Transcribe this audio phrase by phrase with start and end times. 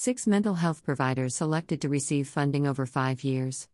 [0.00, 3.66] Six mental health providers selected to receive funding over five years.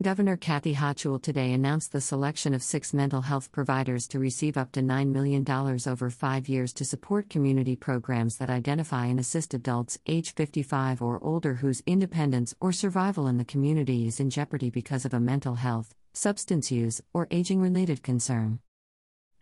[0.00, 4.70] Governor Kathy Hochul today announced the selection of six mental health providers to receive up
[4.70, 9.98] to $9 million over five years to support community programs that identify and assist adults
[10.06, 15.04] age 55 or older whose independence or survival in the community is in jeopardy because
[15.04, 18.60] of a mental health, substance use, or aging related concern.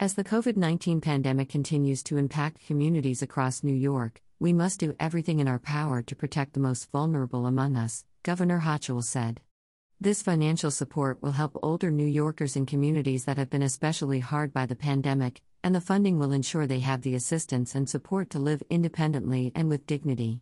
[0.01, 4.93] As the COVID 19 pandemic continues to impact communities across New York, we must do
[4.99, 9.41] everything in our power to protect the most vulnerable among us, Governor Hochul said.
[10.01, 14.53] This financial support will help older New Yorkers in communities that have been especially hard
[14.53, 18.41] by the pandemic, and the funding will ensure they have the assistance and support to
[18.41, 20.41] live independently and with dignity.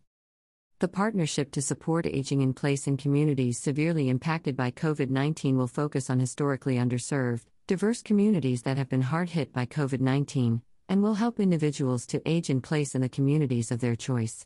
[0.78, 5.66] The partnership to support aging in place in communities severely impacted by COVID 19 will
[5.66, 11.04] focus on historically underserved, diverse communities that have been hard hit by COVID 19, and
[11.04, 14.44] will help individuals to age in place in the communities of their choice.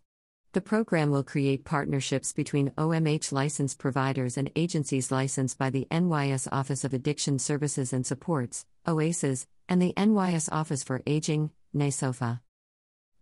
[0.52, 6.46] The program will create partnerships between OMH licensed providers and agencies licensed by the NYS
[6.52, 12.40] Office of Addiction Services and Supports, OASAS, and the NYS Office for Aging, NYSOFA.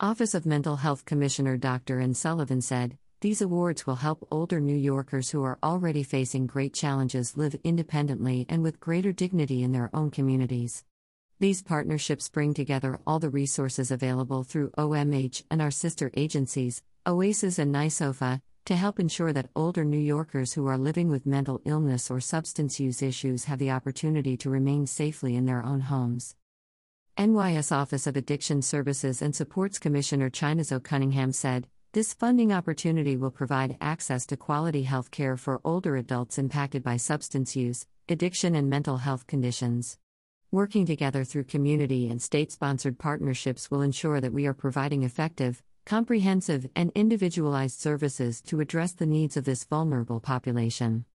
[0.00, 2.00] Office of Mental Health Commissioner Dr.
[2.00, 6.74] Anne Sullivan said, These awards will help older New Yorkers who are already facing great
[6.74, 10.84] challenges live independently and with greater dignity in their own communities.
[11.42, 17.58] These partnerships bring together all the resources available through OMH and our sister agencies, OASAS
[17.58, 22.12] and NYSOFA, to help ensure that older New Yorkers who are living with mental illness
[22.12, 26.36] or substance use issues have the opportunity to remain safely in their own homes.
[27.18, 33.32] NYS Office of Addiction Services and Supports Commissioner Chinazo Cunningham said, This funding opportunity will
[33.32, 38.70] provide access to quality health care for older adults impacted by substance use, addiction, and
[38.70, 39.98] mental health conditions.
[40.54, 45.62] Working together through community and state sponsored partnerships will ensure that we are providing effective,
[45.86, 51.06] comprehensive, and individualized services to address the needs of this vulnerable population.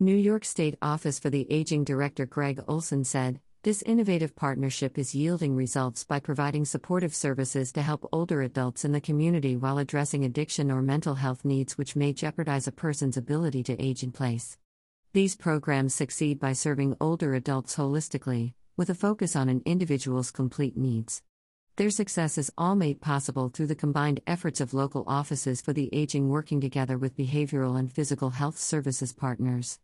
[0.00, 5.14] New York State Office for the Aging Director Greg Olsen said, This innovative partnership is
[5.14, 10.24] yielding results by providing supportive services to help older adults in the community while addressing
[10.24, 14.56] addiction or mental health needs which may jeopardize a person's ability to age in place.
[15.14, 20.76] These programs succeed by serving older adults holistically, with a focus on an individual's complete
[20.76, 21.22] needs.
[21.76, 25.88] Their success is all made possible through the combined efforts of local offices for the
[25.92, 29.78] aging working together with behavioral and physical health services partners.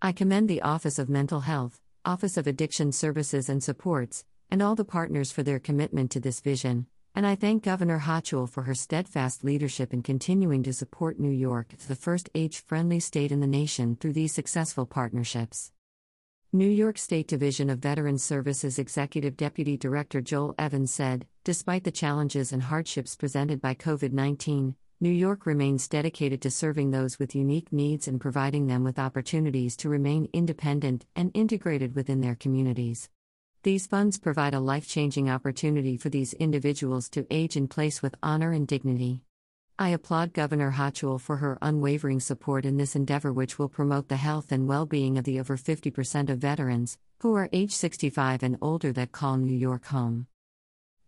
[0.00, 4.76] I commend the Office of Mental Health, Office of Addiction Services and Supports, and all
[4.76, 8.74] the partners for their commitment to this vision, and I thank Governor Hochul for her
[8.74, 13.40] steadfast leadership in continuing to support New York as the first age friendly state in
[13.40, 15.72] the nation through these successful partnerships.
[16.52, 21.92] New York State Division of Veterans Services Executive Deputy Director Joel Evans said Despite the
[21.92, 27.34] challenges and hardships presented by COVID 19, New York remains dedicated to serving those with
[27.34, 33.08] unique needs and providing them with opportunities to remain independent and integrated within their communities.
[33.62, 38.14] These funds provide a life changing opportunity for these individuals to age in place with
[38.22, 39.20] honor and dignity.
[39.78, 44.16] I applaud Governor Hochul for her unwavering support in this endeavor, which will promote the
[44.16, 48.56] health and well being of the over 50% of veterans, who are age 65 and
[48.62, 50.26] older, that call New York home.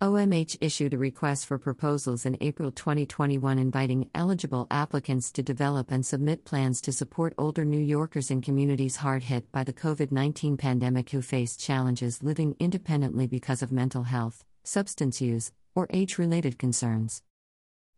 [0.02, 6.04] OMH issued a request for proposals in April 2021 inviting eligible applicants to develop and
[6.04, 10.56] submit plans to support older New Yorkers in communities hard hit by the COVID 19
[10.56, 16.58] pandemic who face challenges living independently because of mental health, substance use, or age related
[16.58, 17.22] concerns.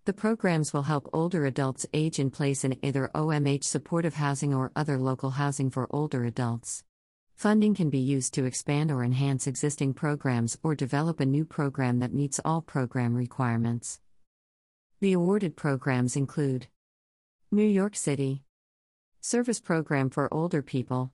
[0.04, 4.72] The programs will help older adults age in place in either OMH supportive housing or
[4.76, 6.84] other local housing for older adults.
[7.34, 11.98] Funding can be used to expand or enhance existing programs or develop a new program
[11.98, 14.00] that meets all program requirements.
[15.00, 16.68] The awarded programs include
[17.50, 18.42] New York City
[19.20, 21.12] Service Program for Older People,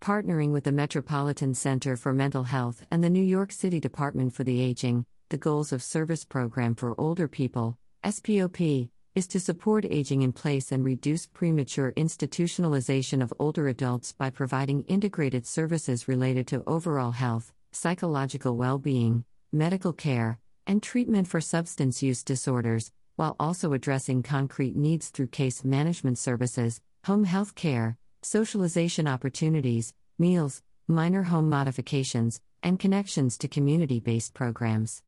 [0.00, 4.44] partnering with the Metropolitan Center for Mental Health and the New York City Department for
[4.44, 10.22] the Aging, the Goals of Service Program for Older People SPOP, is to support aging
[10.22, 16.64] in place and reduce premature institutionalization of older adults by providing integrated services related to
[16.66, 23.72] overall health, psychological well being, medical care, and treatment for substance use disorders, while also
[23.72, 31.48] addressing concrete needs through case management services, home health care, socialization opportunities, meals, minor home
[31.48, 35.02] modifications, and connections to community based programs.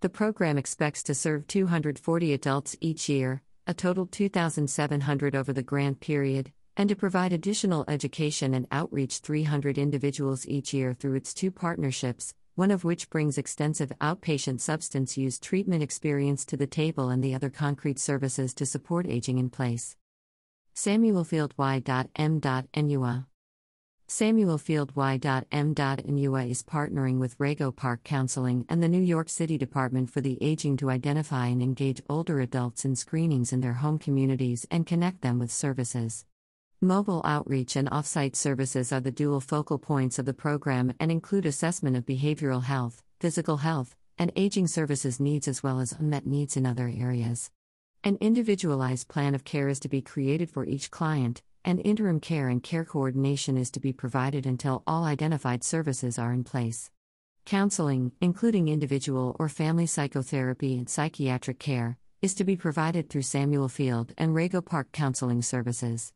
[0.00, 6.00] The program expects to serve 240 adults each year, a total 2,700 over the grant
[6.00, 11.50] period, and to provide additional education and outreach 300 individuals each year through its two
[11.50, 17.24] partnerships one of which brings extensive outpatient substance use treatment experience to the table and
[17.24, 19.96] the other concrete services to support aging in place.
[20.74, 23.29] Samuel Field Y.M.NUA
[24.12, 30.10] Samuel Field Y.M.NUA is partnering with Rego Park Counseling and the New York City Department
[30.10, 34.66] for the Aging to identify and engage older adults in screenings in their home communities
[34.68, 36.24] and connect them with services.
[36.80, 41.46] Mobile outreach and offsite services are the dual focal points of the program and include
[41.46, 46.56] assessment of behavioral health, physical health, and aging services needs as well as unmet needs
[46.56, 47.52] in other areas.
[48.02, 52.48] An individualized plan of care is to be created for each client, and interim care
[52.48, 56.90] and care coordination is to be provided until all identified services are in place.
[57.44, 63.68] Counseling, including individual or family psychotherapy and psychiatric care, is to be provided through Samuel
[63.68, 66.12] Field and Rego Park Counseling Services.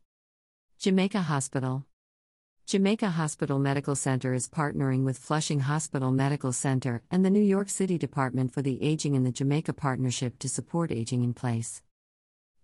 [0.77, 1.85] Jamaica Hospital
[2.67, 7.69] Jamaica Hospital Medical Center is partnering with Flushing Hospital Medical Center and the New York
[7.69, 11.83] City Department for the Aging in the Jamaica Partnership to support aging in place.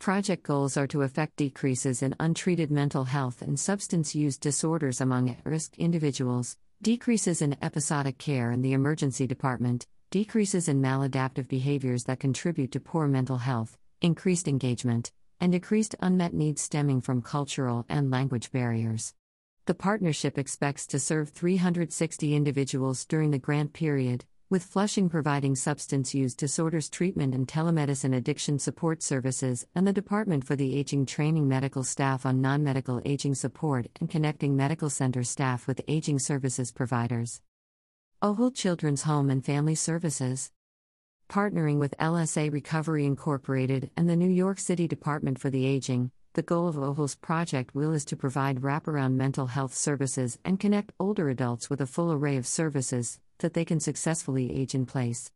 [0.01, 5.29] Project goals are to effect decreases in untreated mental health and substance use disorders among
[5.29, 12.05] at risk individuals, decreases in episodic care in the emergency department, decreases in maladaptive behaviors
[12.05, 17.85] that contribute to poor mental health, increased engagement, and decreased unmet needs stemming from cultural
[17.87, 19.13] and language barriers.
[19.67, 26.13] The partnership expects to serve 360 individuals during the grant period, with Flushing providing substance
[26.13, 31.47] use disorders treatment and telemedicine addiction support services, and the Department for the Aging training
[31.47, 36.69] medical staff on non medical aging support and connecting medical center staff with aging services
[36.69, 37.41] providers.
[38.21, 40.51] OHEL Children's Home and Family Services
[41.29, 46.11] partnering with LSA Recovery Incorporated and the New York City Department for the Aging.
[46.33, 50.91] The goal of OHEL's Project Will is to provide wraparound mental health services and connect
[50.99, 55.31] older adults with a full array of services that they can successfully age in place.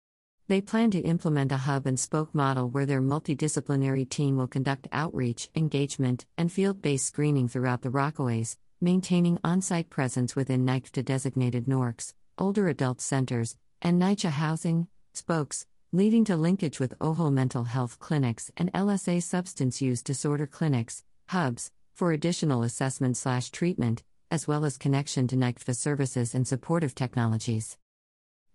[0.47, 4.87] They plan to implement a hub and spoke model where their multidisciplinary team will conduct
[4.91, 11.03] outreach, engagement, and field based screening throughout the Rockaways, maintaining on site presence within NYCFTA
[11.03, 17.63] designated NORCs, older adult centers, and NYCHA housing, spokes, leading to linkage with OHEL mental
[17.63, 24.47] health clinics and LSA substance use disorder clinics, hubs, for additional assessment slash treatment, as
[24.47, 27.77] well as connection to NYCFTA services and supportive technologies.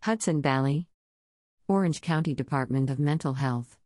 [0.04, 0.86] Hudson Valley
[1.68, 3.76] Orange County Department of Mental Health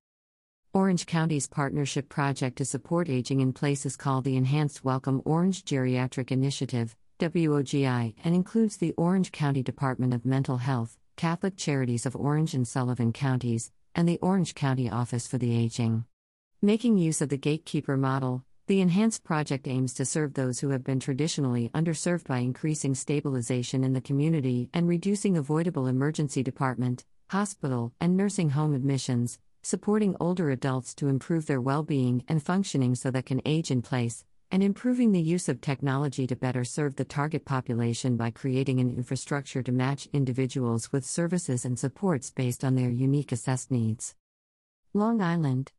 [0.73, 5.65] Orange County's partnership project to support aging in place is called the Enhanced Welcome Orange
[5.65, 12.15] Geriatric Initiative, WOGI, and includes the Orange County Department of Mental Health, Catholic Charities of
[12.15, 16.05] Orange and Sullivan Counties, and the Orange County Office for the Aging.
[16.63, 20.83] Making use of the gatekeeper model, the Enhanced Project aims to serve those who have
[20.83, 27.93] been traditionally underserved by increasing stabilization in the community and reducing avoidable emergency department, hospital,
[28.01, 33.11] and nursing home admissions, supporting older adults to improve their well being and functioning so
[33.11, 37.05] that can age in place, and improving the use of technology to better serve the
[37.05, 42.77] target population by creating an infrastructure to match individuals with services and supports based on
[42.77, 44.15] their unique assessed needs.
[44.95, 45.71] Long Island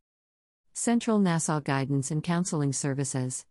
[0.78, 3.46] Central Nassau Guidance and Counseling Services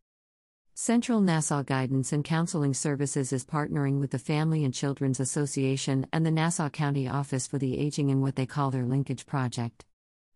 [0.75, 6.23] Central Nassau Guidance and Counseling Services is partnering with the Family and Children's Association and
[6.23, 9.83] the Nassau County Office for the Aging in what they call their Linkage Project.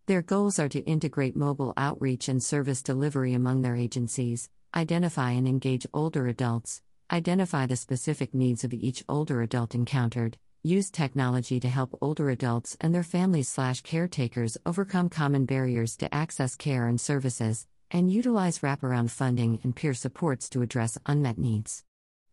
[0.06, 5.46] Their goals are to integrate mobile outreach and service delivery among their agencies, identify and
[5.46, 11.68] engage older adults, identify the specific needs of each older adult encountered, use technology to
[11.68, 17.00] help older adults and their families slash caretakers overcome common barriers to access care and
[17.00, 21.84] services, and utilize wraparound funding and peer supports to address unmet needs.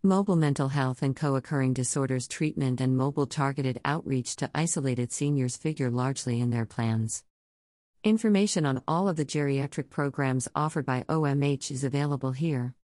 [0.04, 5.58] Mobile mental health and co occurring disorders treatment and mobile targeted outreach to isolated seniors
[5.58, 7.24] figure largely in their plans.
[8.04, 12.74] Information on all of the geriatric programs offered by OMH is available here.